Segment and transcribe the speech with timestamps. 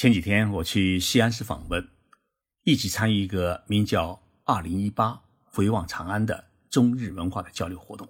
[0.00, 1.86] 前几天我去西安市访问，
[2.62, 8.08] 一起参与一个名叫“二零一八回望长安”的中日文化的交流活动。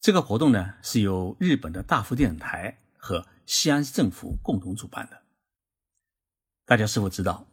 [0.00, 5.20] 这个活动呢，是由日本的大福电视台和西安市政府共同主办的。
[6.64, 7.46] 大家是否知道，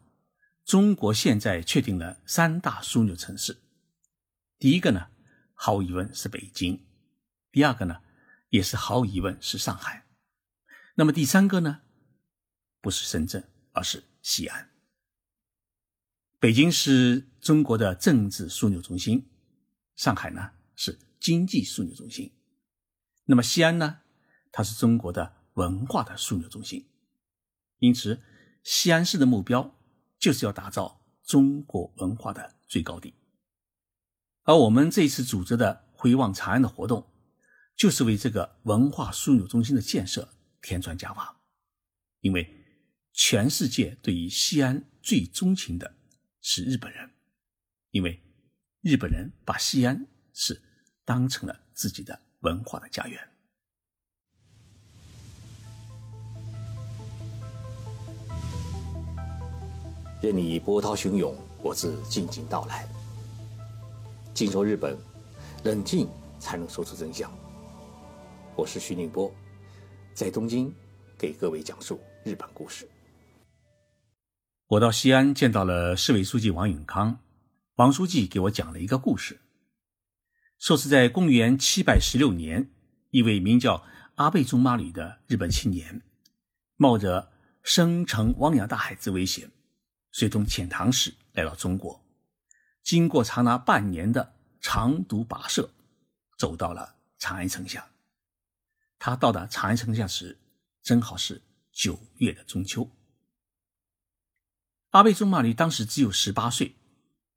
[0.64, 3.58] 中国现在确定了三大枢纽城市？
[4.58, 5.08] 第一个呢，
[5.54, 6.80] 毫无疑问是北京；
[7.52, 8.00] 第二个呢，
[8.48, 10.06] 也是毫无疑问是上海。
[10.96, 11.82] 那么第三个呢，
[12.88, 13.44] 不是深圳，
[13.74, 14.70] 而是西安。
[16.40, 19.30] 北京是中国的政治枢纽中心，
[19.98, 22.32] 上海呢是经济枢纽中心。
[23.26, 24.04] 那么西安呢？
[24.54, 26.88] 它是中国的文化的枢纽中心，
[27.80, 28.22] 因此
[28.64, 29.78] 西安市的目标
[30.18, 33.16] 就是要打造中国文化的最高地。
[34.44, 37.06] 而我们这次组织的回望长安的活动，
[37.76, 41.34] 就是为这个文化枢纽中心的建设添砖加瓦。
[42.22, 42.57] 因为
[43.20, 45.96] 全世界对于西安最钟情的
[46.40, 47.10] 是日本人，
[47.90, 48.22] 因为
[48.82, 50.62] 日本人把西安是
[51.04, 52.22] 当成了自己的。
[52.42, 53.20] 文化的家园。
[60.22, 62.88] 任你波涛汹涌，我自静静到来。
[64.36, 64.96] 静说日本，
[65.64, 66.08] 冷静
[66.40, 67.36] 才能说出真相。
[68.56, 69.34] 我是徐宁波，
[70.14, 70.72] 在东京
[71.18, 72.88] 给各位讲述日本故事。
[74.72, 77.22] 我到西安见到了市委书记王永康，
[77.76, 79.40] 王书记给我讲了一个故事。
[80.60, 82.70] 说是在公元七百十六年，
[83.12, 86.02] 一位名叫阿倍仲麻吕的日本青年，
[86.76, 87.32] 冒着
[87.64, 89.50] 生乘汪洋大海之危险，
[90.12, 92.04] 随同遣唐使来到中国，
[92.84, 95.70] 经过长达半年的长途跋涉，
[96.38, 97.88] 走到了长安城下。
[99.00, 100.38] 他到达长安城下时，
[100.84, 102.86] 正好是九月的中秋。
[104.98, 106.76] 阿倍仲麻吕当时只有十八岁，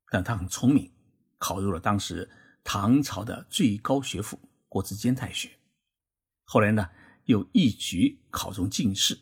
[0.09, 0.91] 但他很聪明，
[1.37, 2.27] 考入了当时。
[2.63, 5.49] 唐朝的最高学府国子监太学，
[6.43, 6.89] 后来呢
[7.25, 9.19] 又一举考中进士，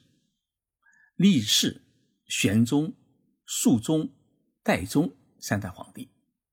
[1.16, 1.82] 历仕
[2.28, 2.94] 玄宗、
[3.46, 4.10] 肃宗、
[4.62, 6.10] 代宗三代皇帝，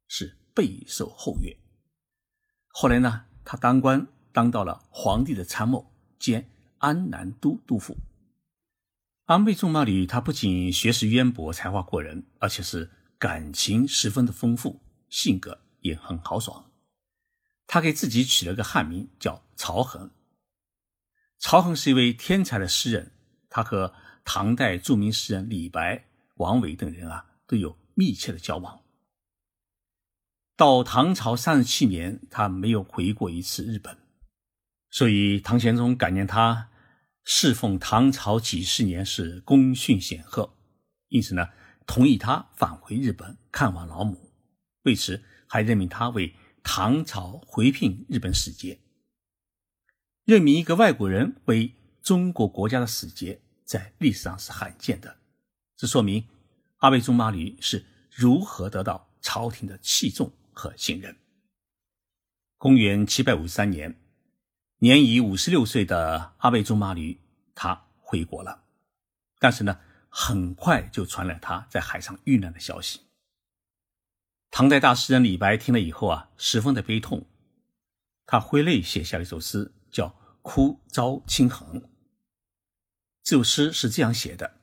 [0.09, 1.57] 是备受厚悦。
[2.69, 7.97] 后来呢，他当官当到了皇帝的参谋兼安南都督府。
[9.27, 12.89] 安倍仲麻吕他不仅学识渊博、才华过人，而且是
[13.19, 16.71] 感情十分的丰富，性格也很豪爽。
[17.67, 20.13] 他给自己取了个汉名，叫曹衡。
[21.41, 23.11] 曹衡是一位天才的诗人，
[23.51, 23.93] 他和
[24.25, 26.05] 唐代著名诗人李白、
[26.37, 28.81] 王维等人啊都有密切的交往。
[30.57, 33.99] 到唐朝三十七年，他没有回过一次日本，
[34.89, 36.69] 所以唐玄宗感念他
[37.27, 40.57] 侍奉唐朝几十年是功勋显赫，
[41.09, 41.49] 因此呢，
[41.87, 44.33] 同意他返回日本看望老母，
[44.85, 46.35] 为此还任命他为。
[46.69, 48.81] 唐朝回聘日本使节，
[50.25, 51.73] 任命一个外国人为
[52.03, 55.19] 中国国家的使节，在历史上是罕见的。
[55.77, 56.27] 这说明
[56.79, 61.17] 阿倍仲麻吕是如何得到朝廷的器重和信任。
[62.59, 63.97] 公元七百五十三年，
[64.79, 67.21] 年已五十六岁的阿倍仲麻吕，
[67.55, 68.65] 他回国了。
[69.39, 73.01] 但是呢，很快就传来他在海上遇难的消息。
[74.51, 77.27] 唐代大诗人李白听了以后啊，十分的悲痛，
[78.27, 80.09] 他挥泪写下了一首诗，叫
[80.43, 81.81] 《哭招亲衡》。
[83.23, 84.61] 这首诗是这样写的：“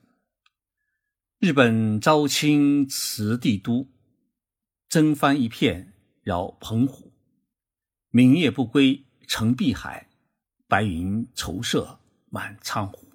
[1.39, 3.91] 日本昭清辞帝都，
[4.87, 7.11] 征帆一片绕澎湖。
[8.09, 10.07] 明月不归沉碧海，
[10.67, 13.11] 白云愁色满苍湖。”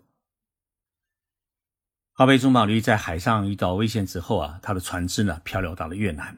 [2.15, 6.37] 阿倍仲麻吕在海上遇到危险之后啊，他的船只呢漂流到了越南。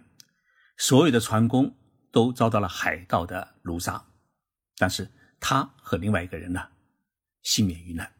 [0.77, 1.75] 所有的船工
[2.11, 4.05] 都遭到了海盗的掳杀，
[4.77, 6.69] 但是他和另外一个人呢，
[7.43, 8.13] 幸免于难。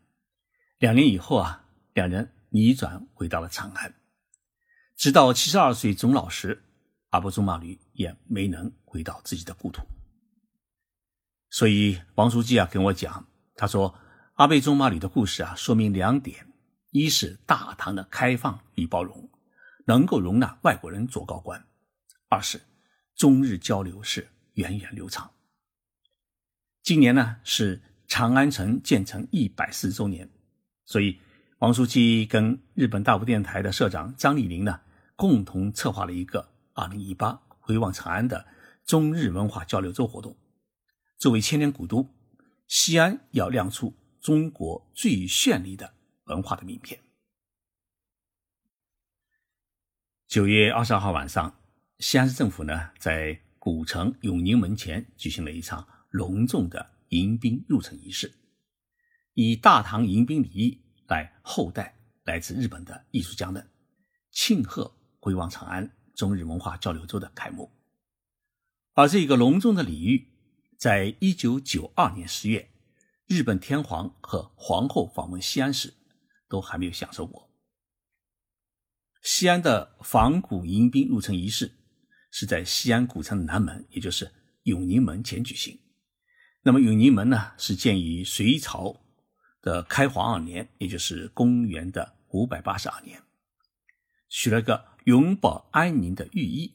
[0.79, 3.95] 两年以后啊，两人逆转回到了长安，
[4.97, 6.63] 直到七十二岁终老时，
[7.11, 9.83] 阿倍仲麻吕也没能回到自己的故土。
[11.51, 13.27] 所以王书记啊跟我讲，
[13.57, 13.95] 他说
[14.35, 16.47] 阿倍仲麻吕的故事啊，说明两点：
[16.91, 19.29] 一是大唐的开放与包容，
[19.87, 21.67] 能够容纳外国人做高官。
[22.29, 22.61] 二是
[23.17, 25.29] 中日交流是源远流长。
[26.83, 30.31] 今年呢是长安城建成一百四十周年，
[30.85, 31.19] 所以
[31.59, 34.81] 王书记跟日本大福电台的社长张丽玲呢
[35.17, 38.47] 共同策划了一个二零一八回望长安的
[38.87, 40.37] 中日文化交流周活动。
[41.21, 42.09] 作为千年古都，
[42.67, 45.93] 西安要亮出中国最绚丽的
[46.25, 46.99] 文化的名片。
[50.27, 51.61] 九月二十二号晚上，
[51.99, 58.33] 西安市政府呢在古城永宁门前举行了一场隆重的迎宾入城仪式，
[59.35, 63.69] 以大唐迎宾礼仪来厚待来自日本的艺术家们，
[64.31, 67.71] 庆贺回望长安中日文化交流周的开幕。
[68.95, 70.30] 而这个隆重的礼遇，
[70.81, 72.71] 在一九九二年十月，
[73.27, 75.93] 日本天皇和皇后访问西安时，
[76.49, 77.51] 都还没有享受过。
[79.21, 81.71] 西安的仿古迎宾入城仪式
[82.31, 84.33] 是在西安古城的南门，也就是
[84.63, 85.79] 永宁门前举行。
[86.63, 89.03] 那么永宁门呢，是建于隋朝
[89.61, 93.23] 的开皇二年，也就是公元的五百八十二年，
[94.31, 96.75] 取了个永保安宁的寓意，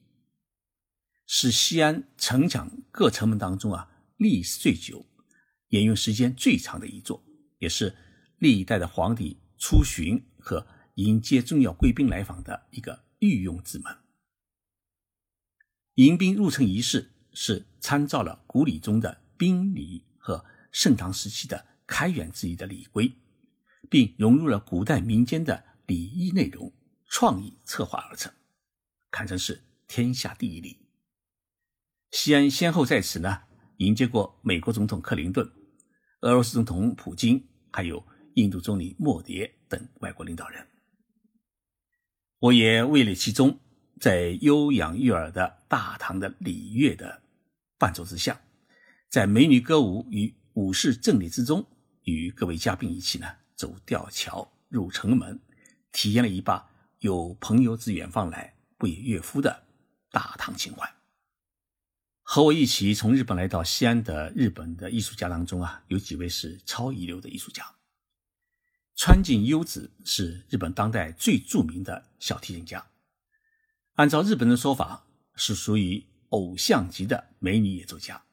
[1.26, 5.06] 是西安城墙各城门当中啊历史最久、
[5.70, 7.24] 沿用时间最长的一座，
[7.60, 7.96] 也是
[8.40, 10.68] 历代的皇帝出巡和。
[10.96, 13.98] 迎接重要贵宾来访的一个御用之门。
[15.96, 23.12] 迎宾入城仪式是参照了古礼中的宾礼和盛唐时期的开元之仪的礼规，
[23.90, 26.72] 并融入了古代民间的礼仪内容，
[27.08, 28.32] 创意策划而成，
[29.12, 30.80] 堪称是天下第一礼。
[32.12, 33.42] 西安先后在此呢
[33.78, 35.50] 迎接过美国总统克林顿、
[36.22, 38.02] 俄罗斯总统普京，还有
[38.36, 40.66] 印度总理莫迪等外国领导人。
[42.40, 43.60] 我也位列其中，
[44.00, 47.22] 在悠扬悦耳的大唐的礼乐的
[47.78, 48.40] 伴奏之下，
[49.10, 51.66] 在美女歌舞与武士阵列之中，
[52.04, 55.38] 与各位嘉宾一起呢走吊桥入城门，
[55.92, 56.70] 体验了一把
[57.00, 59.64] 有朋友自远方来，不亦乐夫的
[60.12, 60.95] 大唐情怀。
[62.36, 67.64] 和我一起从日本来到西安的日本的艺术家当中啊，有几位是超一流的艺术家。
[68.94, 72.88] 川井优子是日本当代最著名的小提琴家，
[73.94, 78.26] 按照日本的说法，是属于偶像级的美女演奏家。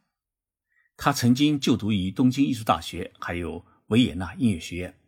[0.97, 4.99] 她曾经就读于东京艺术大学，还有维也纳音乐学院，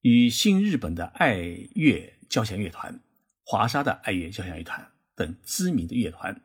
[0.00, 1.36] 与新日本的爱
[1.76, 3.00] 乐交响乐团、
[3.44, 6.42] 华沙的爱乐交响乐团等知名的乐团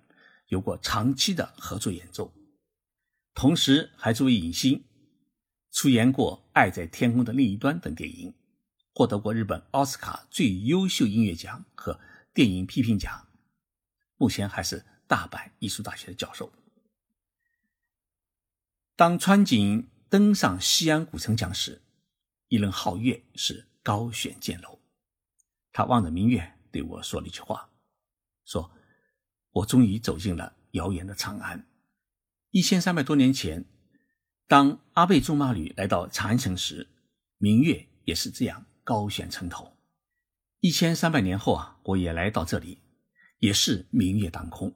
[0.51, 2.33] 有过长期的合作演奏，
[3.33, 4.83] 同时还作为影星。
[5.71, 8.33] 出演过《爱在天空的另一端》等电影，
[8.94, 11.98] 获得过日本奥斯卡最优秀音乐奖和
[12.33, 13.30] 电影批评奖。
[14.18, 16.51] 目前还是大阪艺术大学的教授。
[18.98, 21.81] 当川井登上西安古城墙时，
[22.50, 24.80] 一轮皓月是高悬剑楼。
[25.71, 27.69] 他望着明月对我说了一句话
[28.44, 28.69] ：“说，
[29.51, 31.68] 我终于走进了遥远的长安。
[32.51, 33.65] 一千三百多年前。”
[34.48, 36.89] 当阿倍仲麻吕来到长安城时，
[37.38, 39.77] 明月也是这样高悬城头。
[40.59, 42.80] 一千三百年后啊，我也来到这里，
[43.39, 44.75] 也是明月当空，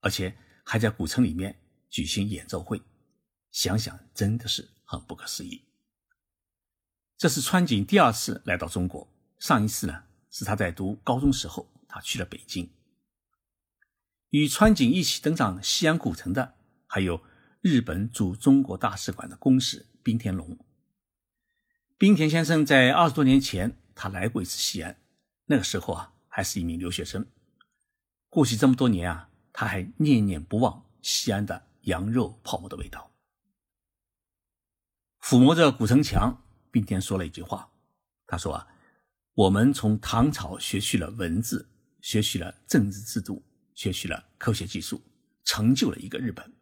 [0.00, 1.56] 而且还在古城里面
[1.88, 2.82] 举行演奏会。
[3.52, 5.62] 想想真的是很不可思议。
[7.16, 9.08] 这是川井第二次来到中国，
[9.38, 12.68] 上一次呢是他在读高中时候，他去了北京。
[14.34, 16.56] 与川井一起登上西安古城的
[16.88, 17.22] 还有。
[17.60, 20.58] 日本驻中国大使馆的公使冰田龙，
[21.96, 25.00] 冰田先生在二十多年前他来过一次西安，
[25.46, 27.24] 那个时候啊还是一名留学生。
[28.28, 33.12] 过去这么多年啊，他还念念不忘西安的羊肉泡馍的味道。
[35.22, 37.70] 抚摸着古城墙，冰田说了一句话，
[38.26, 38.68] 他说啊，
[39.32, 41.70] 我们从唐朝学习了文字，
[42.02, 43.42] 学习了政治制度，
[43.74, 45.02] 学习了科学技术，
[45.44, 46.52] 成就了一个日本。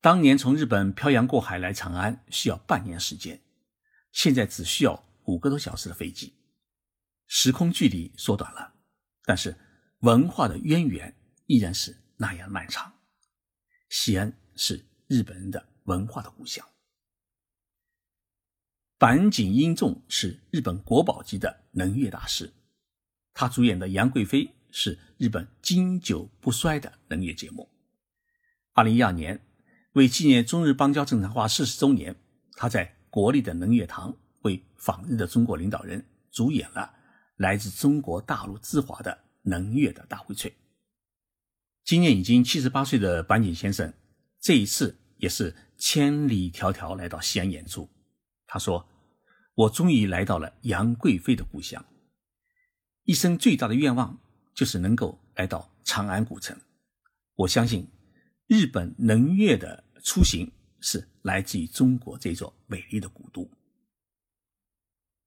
[0.00, 3.42] 当年从日本漂洋过海来长安需要半年时间，
[4.12, 6.34] 现在只需要五个多小时的飞机，
[7.26, 8.74] 时空距离缩短了，
[9.24, 9.54] 但是
[9.98, 11.14] 文化的渊源
[11.46, 12.92] 依然是那样漫长。
[13.90, 16.66] 西安是日本人的文化的故乡。
[18.96, 22.52] 板井英重是日本国宝级的能乐大师，
[23.34, 27.68] 他主演的《杨贵妃》是日本经久不衰的能乐节目。
[28.72, 29.40] 二零一二年。
[29.94, 32.14] 为纪念中日邦交正常化四十周年，
[32.52, 36.94] 他在国立的能乐堂为访日的中国领导人主演了
[37.38, 40.52] 来自中国大陆之华的能乐的大荟萃。
[41.82, 43.92] 今年已经七十八岁的板井先生，
[44.38, 47.90] 这一次也是千里迢迢来到西安演出。
[48.46, 48.88] 他说
[49.56, 51.84] ：“我终于来到了杨贵妃的故乡，
[53.02, 54.20] 一生最大的愿望
[54.60, 56.54] 就是能够来到长安古城。
[57.34, 57.88] 我相信。”
[58.46, 60.50] 日本能乐的出行
[60.80, 63.48] 是来自于中国这座美丽的古都。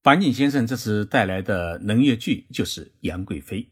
[0.02, 3.64] 板井先生这次带来的能乐剧就是《杨贵妃》，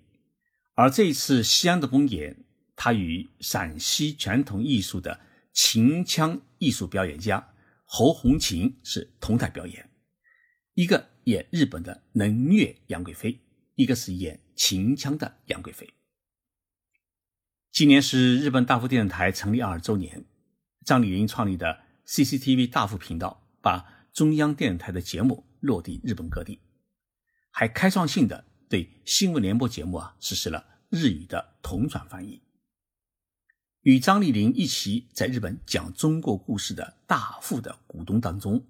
[0.73, 2.45] 而这一次西安的公演，
[2.77, 5.19] 他与陕西传统艺术的
[5.51, 7.53] 秦腔艺术表演家
[7.83, 9.89] 侯红琴是同台表演，
[10.75, 13.37] 一个演日本的能乐杨贵妃，
[13.75, 15.93] 一个是演秦腔的杨贵妃。
[17.71, 20.25] 今年是日本大富电视台成立二十周年，
[20.85, 26.59] 张丽玲创立的 CCTV 大富频道把中央电视台的节目落地日本各地，
[27.49, 32.41] 还开创性的对新闻联播节目啊实施了日语的同传翻译。
[33.81, 38.63] 与张丽玲一起在日本讲中国故事的大富的股东当中，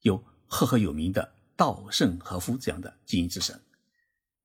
[0.00, 3.60] 有赫赫有名的稻盛和夫这样的经营之神，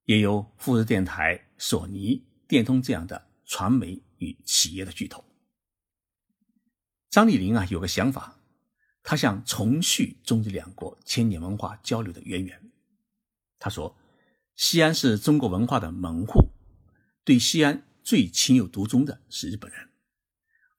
[0.08, 3.28] 也有富士电台、索尼、电通这样的。
[3.50, 5.24] 传媒与企业的巨头
[7.10, 8.42] 张丽玲啊，有个想法，
[9.02, 12.70] 她想重续中日两国千年文化交流的渊源。
[13.58, 13.98] 她说
[14.58, 16.50] ：“西安是中国文化的门户，
[17.24, 19.88] 对西安最情有独钟的是日本人，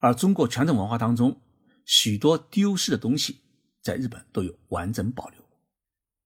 [0.00, 1.40] 而中国传统文化当中
[1.86, 3.40] 许多丢失的东西，
[3.80, 5.42] 在日本都有完整保留。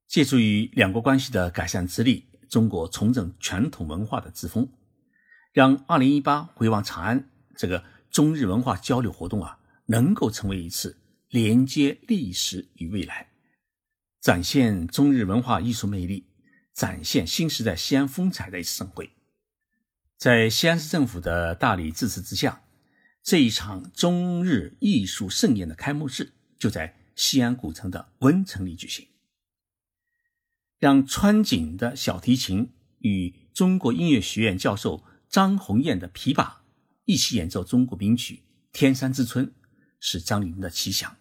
[0.08, 4.68] 借助于两国关系的改善之力，中国重整传统文化的之风。”
[5.52, 10.98] 让二零一八回望长安这个中日文化交流活动啊，能够成为一次
[11.30, 13.30] 连接历史与未来，
[14.20, 16.26] 展现中日文化艺术魅力，
[16.74, 19.10] 展现新时代西安风采的一次盛会。
[20.18, 22.62] 在西安市政府的大力支持之下，
[23.22, 29.06] 这一场中日艺术盛宴的开幕式就在西安古城的温城里举行，
[30.82, 35.04] 让川井的小提琴与中国音乐学院教授。
[35.28, 36.56] 张红艳的琵琶
[37.04, 38.34] 一起演奏中国名曲
[38.72, 39.46] 《天山之春》，
[39.98, 41.16] 是张丽玲的奇想。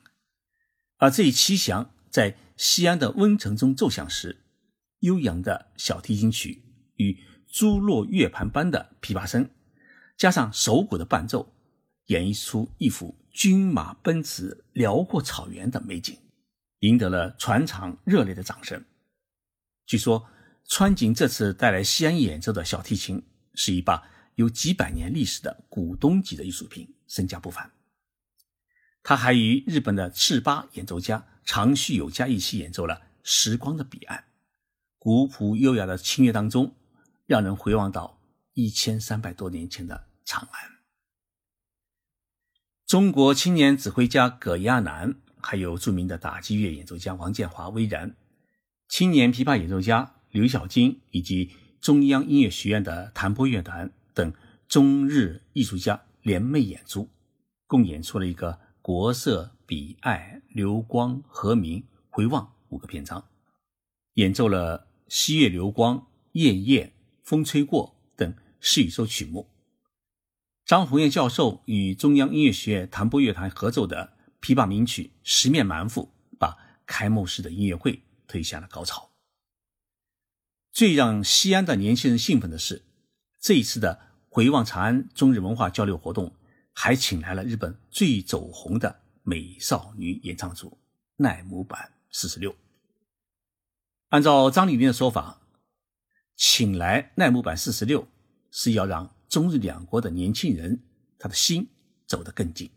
[0.98, 4.44] 而这一奇想在西安的温城中奏响时，
[5.00, 6.64] 悠扬的小提琴曲
[6.96, 9.50] 与珠落月盘般的琵琶声，
[10.18, 11.54] 加上手鼓的伴奏，
[12.08, 16.18] 演绎出一幅军马奔驰、辽阔草原的美景，
[16.80, 18.84] 赢得了全场热烈的掌声。
[19.92, 20.26] 据说，
[20.64, 23.22] 川井这次带来西安演奏的小提琴。
[23.54, 27.70] 是一把有几百年历史的古董级的艺术品，身价不凡。
[29.04, 34.20] 他还与日本的赤巴演奏家长须有加一起演奏了《时光的彼岸》，
[34.98, 36.74] 古朴优雅的清乐当中，
[37.26, 38.22] 让人回望到
[38.54, 40.72] 一千三百多年前的长安。
[42.86, 48.16] 中国青年指挥家葛亚南，还有著名的打击乐演奏家王建华、巍然，
[48.92, 51.52] 青年琵琶演奏家刘晓金以及。
[51.80, 54.32] 中央音乐学院的弹拨乐团等
[54.68, 57.10] 中日艺术家联袂演出，
[57.66, 58.52] 共演出了一个
[58.84, 63.26] 《国色、彼爱、流光、和鸣、回望》五个篇章，
[64.14, 65.98] 演奏了《西月流光》
[66.34, 66.86] 《夜夜》
[67.24, 69.50] 《风吹过》等十余首曲目。
[70.64, 76.56] 张红艳教授与中央音乐学院弹拨乐团合奏的琵琶名曲《十面埋伏》，把
[76.86, 79.12] 开幕式的音乐会推向了高潮。
[80.72, 82.82] 最让西安的年轻人兴奋的是，
[83.42, 86.34] 这一次的回望长安中日文化交流活动，
[86.72, 90.78] 还请来了日本最走红的美少女演唱组
[91.18, 92.56] 奈姆版四十六。
[94.08, 95.42] 按照张丽玲的说法，
[96.38, 98.08] 请来奈姆版四十六
[98.50, 100.82] 是要让中日两国的年轻人
[101.20, 101.68] 他的心
[102.08, 102.72] 走得更近。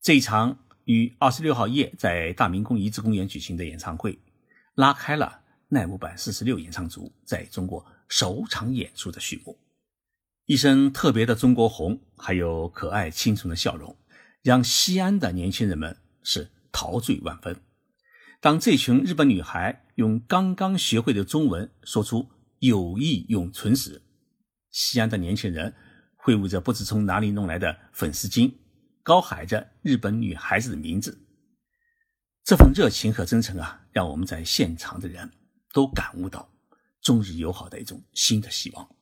[0.00, 4.18] 这一场于二十六号夜在大明宫遗址公园举行的演唱会，
[4.74, 5.42] 拉开了。
[5.70, 9.58] 奈木坂四十六演唱组在中国首场演出的序幕，
[10.46, 13.94] 一身特别的中国红，还有可爱清纯的笑容，
[14.42, 17.54] 让西安的年轻人们是陶醉万分。
[18.40, 22.26] 当这群日本女孩用刚刚学会的中文说出
[22.60, 24.00] “友谊永存”时，
[24.70, 25.74] 西安的年轻人
[26.16, 28.50] 挥舞着不知从哪里弄来的粉丝巾，
[29.08, 31.18] 高喊着日本女孩子的名字。
[32.44, 35.32] 这份热情和真诚啊，让我们在现场的人。
[35.70, 36.50] 都感悟到
[37.02, 38.96] 中日友好的一种新的希望。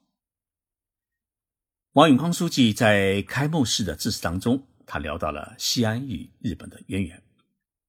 [1.93, 7.23] 王永康书记在开幕式的致辞当中，他聊到了西安与日本的渊源。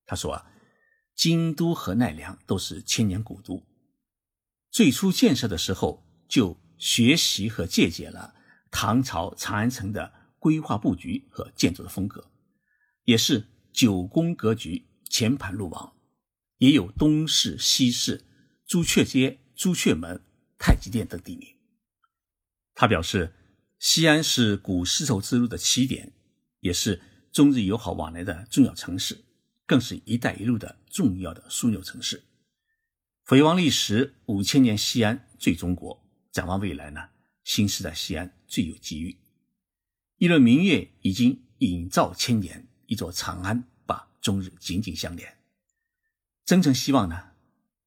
[0.06, 0.46] 他说啊，
[1.16, 3.66] 京都和奈良都是千年古都，
[4.70, 8.34] 最初建设的时候就学习和借鉴了
[8.70, 10.12] 唐朝长安城的
[10.48, 12.30] 规划布局和建筑的风格，
[13.04, 15.94] 也是九宫格局，前盘路网，
[16.56, 18.24] 也有东市西市。
[18.66, 20.22] 朱雀街、朱雀门、
[20.58, 21.54] 太极殿等地名。
[22.74, 23.34] 他表示，
[23.78, 26.14] 西安是古丝绸之路的起点，
[26.60, 29.22] 也是中日友好往来的重要城市，
[29.66, 32.24] 更是一带一路的重要的枢纽城市。
[33.26, 36.02] 回望历史五千年，西安最中国；
[36.32, 37.10] 展望未来呢？
[37.44, 39.18] 新时代西安最有机遇。
[40.18, 45.38] 一轮明月已经映照千年，一座长安把中日紧紧相连。
[46.44, 47.34] 真诚希望呢，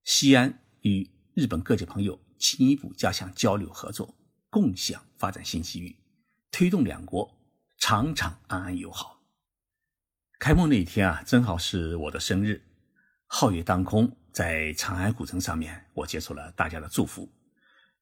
[0.06, 4.16] 西安与日本各界朋友进一步加强交流合作，
[4.50, 5.98] 共享发展新机遇，
[6.52, 7.38] 推动两国
[7.78, 9.22] 长长安安友好。
[10.40, 12.64] 开幕那一天啊，正好是我的生日，
[13.28, 17.30] 皓月当空，在长安古城上面，我接受了大家的祝福。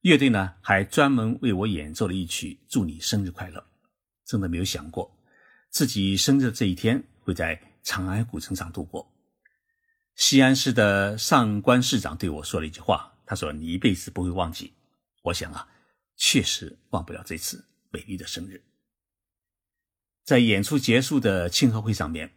[0.02, 3.58] 乐队呢还专门为我演奏了一曲《祝你生日快乐》。
[4.30, 5.18] 真的没有想过，
[5.70, 9.12] 自己生日这一天会在长安古城上度过。
[10.14, 14.72] 西安市的上官市长对我说了一句话，他说：“你一辈子不会忘记。”
[15.24, 15.68] 我想啊，
[16.16, 18.62] 确实忘不了这次美丽的生日。
[20.22, 22.30] 在演出结束的庆贺会上面，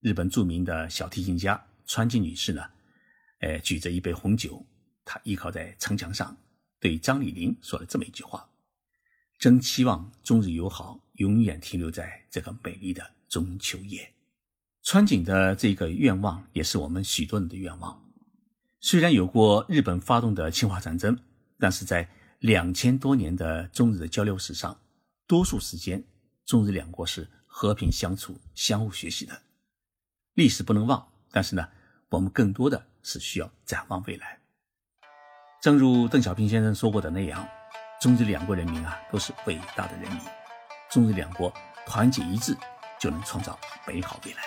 [0.00, 2.62] 日本著名的小提琴家川井女士呢，
[3.40, 4.66] 呃，举着一杯红酒，
[5.02, 6.36] 她依靠在城墙上，
[6.78, 8.50] 对张丽玲说了这么一句话
[9.40, 14.12] ：“真期望中日友好永远停留在这个美丽的中秋夜。”
[14.82, 18.02] 川井的这个愿望也是我们许多人的愿望。
[18.80, 21.18] 虽然有过日本发动的侵华战争，
[21.58, 22.08] 但是在
[22.38, 24.80] 两千多年的中日的交流史上，
[25.26, 26.02] 多数时间。
[26.46, 29.38] 中日两国是和平相处、相互学习的
[30.32, 31.68] 历史不能忘，但是呢，
[32.08, 34.38] 我们更多的是需要展望未来。
[35.60, 37.46] 正如邓小平先生说过的那样，
[38.00, 40.20] 中日两国人民啊都是伟大的人民，
[40.90, 41.52] 中日两国
[41.86, 42.56] 团结一致，
[42.98, 44.42] 就能创造美好未来。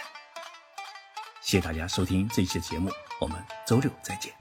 [1.41, 4.40] 谢谢大家收听这一期的节目，我们周六再见。